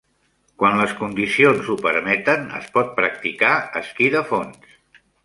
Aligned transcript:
Quan 0.61 0.77
les 0.83 0.93
condicions 1.01 1.69
ho 1.73 1.77
permeten, 1.87 2.47
es 2.61 2.71
pot 2.79 2.89
practicar 3.01 3.53
esquí 3.83 4.09
de 4.17 4.25
fons. 4.31 5.05